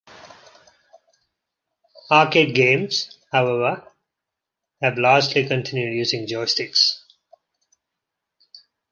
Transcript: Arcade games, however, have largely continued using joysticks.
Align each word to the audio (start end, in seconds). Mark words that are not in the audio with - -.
Arcade 2.09 2.55
games, 2.55 3.19
however, 3.31 3.87
have 4.81 4.97
largely 4.97 5.45
continued 5.45 5.93
using 5.93 6.25
joysticks. 6.25 7.03